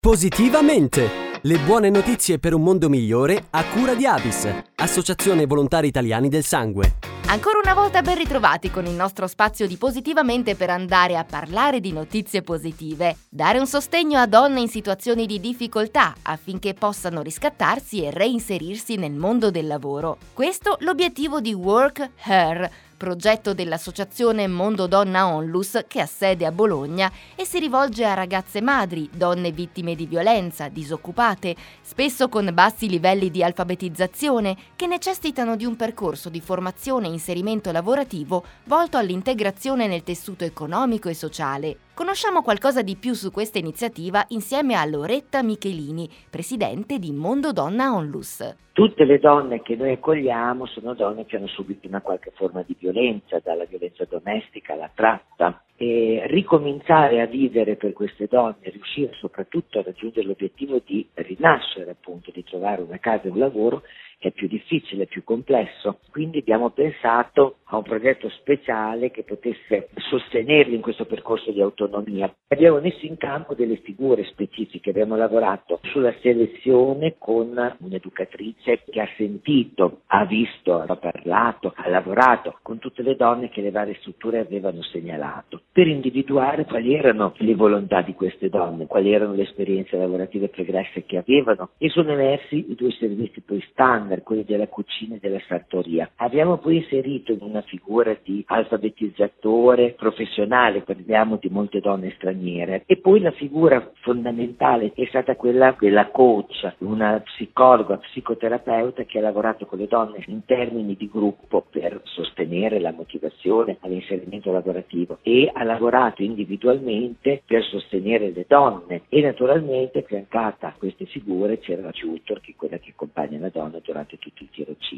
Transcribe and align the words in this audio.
Positivamente! 0.00 1.40
Le 1.42 1.58
buone 1.58 1.90
notizie 1.90 2.38
per 2.38 2.54
un 2.54 2.62
mondo 2.62 2.88
migliore 2.88 3.46
a 3.50 3.64
cura 3.64 3.94
di 3.96 4.06
Avis, 4.06 4.48
Associazione 4.76 5.44
Volontari 5.44 5.88
Italiani 5.88 6.28
del 6.28 6.44
Sangue. 6.44 6.94
Ancora 7.26 7.58
una 7.60 7.74
volta 7.74 8.00
ben 8.00 8.16
ritrovati 8.16 8.70
con 8.70 8.86
il 8.86 8.92
nostro 8.92 9.26
spazio 9.26 9.66
di 9.66 9.76
Positivamente 9.76 10.54
per 10.54 10.70
andare 10.70 11.16
a 11.16 11.24
parlare 11.24 11.80
di 11.80 11.90
notizie 11.90 12.42
positive, 12.42 13.16
dare 13.28 13.58
un 13.58 13.66
sostegno 13.66 14.20
a 14.20 14.28
donne 14.28 14.60
in 14.60 14.68
situazioni 14.68 15.26
di 15.26 15.40
difficoltà 15.40 16.14
affinché 16.22 16.74
possano 16.74 17.20
riscattarsi 17.20 18.04
e 18.04 18.12
reinserirsi 18.12 18.94
nel 18.94 19.14
mondo 19.14 19.50
del 19.50 19.66
lavoro. 19.66 20.18
Questo 20.32 20.76
l'obiettivo 20.80 21.40
di 21.40 21.52
Work 21.52 22.08
Her 22.22 22.70
progetto 22.98 23.54
dell'associazione 23.54 24.46
Mondo 24.48 24.86
Donna 24.86 25.32
Onlus 25.32 25.84
che 25.86 26.00
ha 26.00 26.06
sede 26.06 26.44
a 26.44 26.52
Bologna 26.52 27.10
e 27.34 27.46
si 27.46 27.58
rivolge 27.58 28.04
a 28.04 28.12
ragazze 28.12 28.60
madri, 28.60 29.08
donne 29.10 29.52
vittime 29.52 29.94
di 29.94 30.04
violenza, 30.04 30.68
disoccupate, 30.68 31.56
spesso 31.80 32.28
con 32.28 32.50
bassi 32.52 32.88
livelli 32.88 33.30
di 33.30 33.42
alfabetizzazione, 33.42 34.56
che 34.76 34.86
necessitano 34.86 35.56
di 35.56 35.64
un 35.64 35.76
percorso 35.76 36.28
di 36.28 36.40
formazione 36.40 37.06
e 37.06 37.12
inserimento 37.12 37.72
lavorativo 37.72 38.44
volto 38.64 38.98
all'integrazione 38.98 39.86
nel 39.86 40.02
tessuto 40.02 40.44
economico 40.44 41.08
e 41.08 41.14
sociale. 41.14 41.78
Conosciamo 41.98 42.42
qualcosa 42.42 42.80
di 42.80 42.94
più 42.94 43.12
su 43.12 43.32
questa 43.32 43.58
iniziativa 43.58 44.24
insieme 44.28 44.74
a 44.76 44.84
Loretta 44.84 45.42
Michelini, 45.42 46.08
presidente 46.30 47.00
di 47.00 47.10
Mondo 47.10 47.52
Donna 47.52 47.92
Onlus. 47.92 48.56
Tutte 48.70 49.04
le 49.04 49.18
donne 49.18 49.62
che 49.62 49.74
noi 49.74 49.94
accogliamo 49.94 50.64
sono 50.66 50.94
donne 50.94 51.26
che 51.26 51.34
hanno 51.34 51.48
subito 51.48 51.88
una 51.88 52.00
qualche 52.00 52.30
forma 52.36 52.62
di 52.64 52.76
violenza, 52.78 53.40
dalla 53.42 53.64
violenza 53.64 54.04
domestica 54.08 54.74
alla 54.74 54.88
tratta. 54.94 55.64
E 55.74 56.22
ricominciare 56.26 57.20
a 57.20 57.26
vivere 57.26 57.74
per 57.74 57.92
queste 57.94 58.28
donne, 58.30 58.56
riuscire 58.62 59.12
soprattutto 59.14 59.80
a 59.80 59.82
raggiungere 59.82 60.24
l'obiettivo 60.24 60.80
di 60.84 61.04
rinascere, 61.14 61.90
appunto, 61.90 62.30
di 62.30 62.44
trovare 62.44 62.80
una 62.80 62.98
casa 62.98 63.24
e 63.24 63.30
un 63.30 63.38
lavoro, 63.38 63.82
è 64.18 64.32
più 64.32 64.48
difficile, 64.48 65.06
più 65.06 65.22
complesso. 65.24 65.98
Quindi 66.10 66.38
abbiamo 66.38 66.70
pensato 66.70 67.58
a 67.70 67.76
un 67.76 67.82
progetto 67.82 68.28
speciale 68.30 69.10
che 69.10 69.22
potesse 69.22 69.88
sostenerli 69.96 70.74
in 70.74 70.80
questo 70.80 71.04
percorso 71.04 71.52
di 71.52 71.60
autonomia. 71.60 72.32
Abbiamo 72.48 72.80
messo 72.80 73.04
in 73.06 73.16
campo 73.16 73.54
delle 73.54 73.76
figure 73.76 74.24
specifiche, 74.24 74.90
abbiamo 74.90 75.16
lavorato 75.16 75.80
sulla 75.84 76.14
selezione 76.20 77.16
con 77.18 77.76
un'educatrice 77.78 78.82
che 78.90 79.00
ha 79.00 79.08
sentito, 79.16 80.00
ha 80.06 80.24
visto, 80.24 80.80
ha 80.80 80.96
parlato, 80.96 81.72
ha 81.76 81.88
lavorato 81.88 82.58
con 82.62 82.78
tutte 82.78 83.02
le 83.02 83.16
donne 83.16 83.50
che 83.50 83.60
le 83.60 83.70
varie 83.70 83.96
strutture 84.00 84.38
avevano 84.38 84.82
segnalato, 84.82 85.62
per 85.70 85.86
individuare 85.86 86.64
quali 86.64 86.94
erano 86.94 87.34
le 87.38 87.54
volontà 87.54 88.02
di 88.02 88.14
queste 88.14 88.48
donne, 88.48 88.86
quali 88.86 89.12
erano 89.12 89.34
le 89.34 89.42
esperienze 89.42 89.96
lavorative 89.96 90.48
pregresse 90.48 91.04
che 91.04 91.18
avevano 91.18 91.70
e 91.78 91.88
sono 91.90 92.12
emersi 92.12 92.70
i 92.70 92.74
due 92.74 92.90
servizi 92.92 93.40
poi 93.42 93.60
standard, 94.08 94.22
quelli 94.22 94.44
della 94.44 94.66
cucina 94.68 95.16
e 95.16 95.18
della 95.20 95.40
sartoria. 95.46 96.10
Abbiamo 96.16 96.56
poi 96.56 96.76
inserito 96.76 97.32
in 97.32 97.38
una 97.42 97.58
una 97.58 97.62
figura 97.62 98.16
di 98.22 98.44
alfabetizzatore 98.46 99.94
professionale, 99.96 100.82
parliamo 100.82 101.38
di 101.40 101.48
molte 101.48 101.80
donne 101.80 102.12
straniere, 102.16 102.84
e 102.86 102.96
poi 102.98 103.20
la 103.20 103.32
figura 103.32 103.90
fondamentale 104.00 104.92
è 104.94 105.04
stata 105.06 105.34
quella 105.34 105.74
della 105.78 106.08
coach, 106.10 106.74
una 106.78 107.20
psicologa, 107.20 107.96
psicoterapeuta 107.96 109.04
che 109.04 109.18
ha 109.18 109.22
lavorato 109.22 109.66
con 109.66 109.78
le 109.78 109.88
donne 109.88 110.22
in 110.26 110.44
termini 110.44 110.94
di 110.96 111.08
gruppo 111.10 111.64
per 111.68 112.00
sostenere 112.04 112.78
la 112.78 112.92
motivazione 112.92 113.78
all'inserimento 113.80 114.52
lavorativo 114.52 115.18
e 115.22 115.50
ha 115.52 115.64
lavorato 115.64 116.22
individualmente 116.22 117.42
per 117.44 117.64
sostenere 117.64 118.30
le 118.30 118.44
donne 118.46 119.02
e 119.08 119.20
naturalmente 119.20 120.00
affiancata 120.00 120.68
a 120.68 120.74
queste 120.78 121.06
figure 121.06 121.58
c'era 121.58 121.82
la 121.82 121.90
tutor 121.90 122.40
che 122.40 122.52
è 122.52 122.56
quella 122.56 122.78
che 122.78 122.90
accompagna 122.90 123.38
la 123.38 123.48
donna 123.48 123.80
durante 123.82 123.97
tutto 124.06 124.42
il 124.42 124.50
tirocinio. 124.50 124.97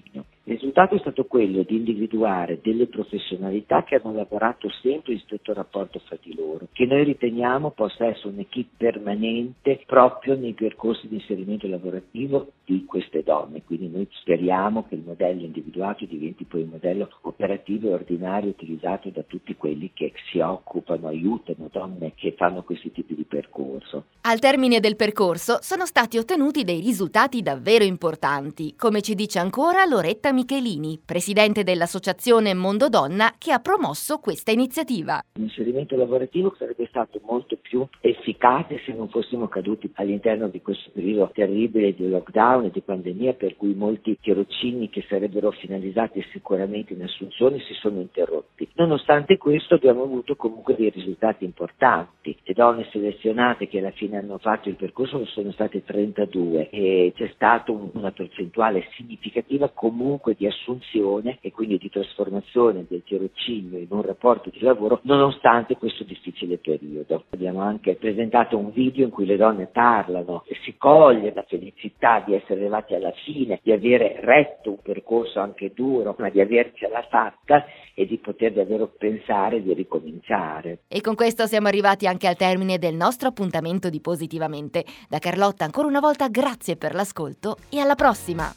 Risultato 0.80 0.94
è 0.94 1.12
stato 1.12 1.24
quello 1.28 1.62
di 1.62 1.76
individuare 1.76 2.58
delle 2.62 2.86
professionalità 2.86 3.84
che 3.84 3.96
hanno 3.96 4.14
lavorato 4.14 4.70
sempre 4.80 5.12
in 5.12 5.18
stretto 5.18 5.52
rapporto 5.52 6.00
fra 6.06 6.16
di 6.22 6.34
loro, 6.34 6.68
che 6.72 6.86
noi 6.86 7.04
riteniamo 7.04 7.72
possa 7.72 8.06
essere 8.06 8.28
un'equipe 8.28 8.76
permanente 8.78 9.82
proprio 9.84 10.36
nei 10.36 10.54
percorsi 10.54 11.06
di 11.06 11.16
inserimento 11.16 11.68
lavorativo 11.68 12.52
di 12.64 12.86
queste 12.86 13.22
donne. 13.22 13.62
Quindi 13.62 13.90
noi 13.90 14.08
speriamo 14.10 14.86
che 14.88 14.94
il 14.94 15.02
modello 15.04 15.42
individuato 15.42 16.06
diventi 16.06 16.44
poi 16.44 16.62
un 16.62 16.70
modello 16.70 17.10
operativo 17.22 17.88
e 17.88 17.92
ordinario 17.92 18.48
utilizzato 18.48 19.10
da 19.10 19.22
tutti 19.22 19.54
quelli 19.56 19.90
che 19.92 20.14
si 20.30 20.38
occupano, 20.38 21.08
aiutano 21.08 21.68
donne 21.70 22.12
che 22.14 22.32
fanno 22.38 22.62
questi 22.62 22.90
tipi 22.90 23.14
di 23.14 23.24
percorso. 23.24 24.04
Al 24.22 24.38
termine 24.38 24.80
del 24.80 24.96
percorso 24.96 25.58
sono 25.60 25.84
stati 25.84 26.16
ottenuti 26.16 26.64
dei 26.64 26.80
risultati 26.80 27.42
davvero 27.42 27.84
importanti, 27.84 28.74
come 28.76 29.02
ci 29.02 29.14
dice 29.14 29.38
ancora 29.38 29.84
Loretta 29.84 30.32
Michelini, 30.32 30.69
presidente 31.04 31.64
dell'associazione 31.64 32.54
Mondo 32.54 32.88
Donna 32.88 33.34
che 33.38 33.50
ha 33.50 33.58
promosso 33.58 34.18
questa 34.18 34.52
iniziativa. 34.52 35.20
L'inserimento 35.34 35.96
lavorativo 35.96 36.54
sarebbe 36.56 36.86
stato 36.86 37.20
molto 37.24 37.56
più 37.60 37.86
efficace 38.00 38.80
se 38.84 38.92
non 38.92 39.08
fossimo 39.08 39.48
caduti 39.48 39.90
all'interno 39.94 40.48
di 40.48 40.62
questo 40.62 40.90
periodo 40.92 41.30
terribile 41.34 41.94
di 41.94 42.08
lockdown 42.08 42.66
e 42.66 42.70
di 42.70 42.80
pandemia 42.80 43.32
per 43.32 43.56
cui 43.56 43.74
molti 43.74 44.16
tirocini 44.20 44.88
che 44.90 45.04
sarebbero 45.08 45.50
finalizzati 45.50 46.24
sicuramente 46.30 46.92
in 46.92 47.02
assunzioni 47.02 47.58
si 47.60 47.74
sono 47.74 48.00
interrotti. 48.00 48.68
Nonostante 48.80 49.36
questo 49.36 49.74
abbiamo 49.74 50.04
avuto 50.04 50.36
comunque 50.36 50.74
dei 50.74 50.88
risultati 50.88 51.44
importanti. 51.44 52.34
Le 52.42 52.54
donne 52.54 52.88
selezionate 52.90 53.68
che 53.68 53.78
alla 53.78 53.90
fine 53.90 54.16
hanno 54.16 54.38
fatto 54.38 54.70
il 54.70 54.76
percorso 54.76 55.22
sono 55.26 55.52
state 55.52 55.84
32 55.84 56.70
e 56.70 57.12
c'è 57.14 57.30
stata 57.34 57.72
una 57.72 58.10
percentuale 58.10 58.88
significativa 58.96 59.68
comunque 59.68 60.34
di 60.34 60.46
assunzione 60.46 61.36
e 61.42 61.52
quindi 61.52 61.76
di 61.76 61.90
trasformazione 61.90 62.86
del 62.88 63.02
tirocinio 63.04 63.76
in 63.76 63.88
un 63.90 64.00
rapporto 64.00 64.48
di 64.48 64.60
lavoro 64.60 65.00
nonostante 65.02 65.76
questo 65.76 66.02
difficile 66.04 66.56
periodo. 66.56 67.24
Abbiamo 67.32 67.60
anche 67.60 67.96
presentato 67.96 68.56
un 68.56 68.72
video 68.72 69.04
in 69.04 69.10
cui 69.10 69.26
le 69.26 69.36
donne 69.36 69.66
parlano 69.66 70.44
e 70.46 70.56
si 70.64 70.78
coglie 70.78 71.34
la 71.34 71.44
felicità 71.46 72.22
di 72.24 72.32
essere 72.32 72.60
arrivati 72.60 72.94
alla 72.94 73.12
fine, 73.26 73.60
di 73.62 73.72
avere 73.72 74.20
retto 74.22 74.70
un 74.70 74.80
percorso 74.82 75.38
anche 75.38 75.72
duro, 75.74 76.14
ma 76.18 76.30
di 76.30 76.40
avercela 76.40 77.02
fatta 77.10 77.66
e 77.92 78.06
di 78.06 78.16
poter 78.16 78.54
davvero 78.70 78.92
pensare 78.96 79.62
di 79.62 79.74
ricominciare. 79.74 80.82
E 80.86 81.00
con 81.00 81.16
questo 81.16 81.46
siamo 81.46 81.66
arrivati 81.66 82.06
anche 82.06 82.28
al 82.28 82.36
termine 82.36 82.78
del 82.78 82.94
nostro 82.94 83.28
appuntamento 83.28 83.90
di 83.90 84.00
Positivamente. 84.00 84.84
Da 85.08 85.18
Carlotta 85.18 85.64
ancora 85.64 85.88
una 85.88 86.00
volta 86.00 86.28
grazie 86.28 86.76
per 86.76 86.94
l'ascolto 86.94 87.56
e 87.68 87.80
alla 87.80 87.96
prossima! 87.96 88.52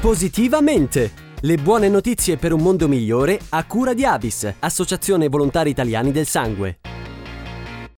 Positivamente! 0.00 1.24
Le 1.40 1.56
buone 1.56 1.88
notizie 1.88 2.36
per 2.36 2.52
un 2.52 2.62
mondo 2.62 2.88
migliore 2.88 3.38
a 3.50 3.66
cura 3.66 3.92
di 3.92 4.04
Avis, 4.04 4.56
Associazione 4.60 5.28
Volontari 5.28 5.70
Italiani 5.70 6.10
del 6.10 6.26
Sangue. 6.26 6.95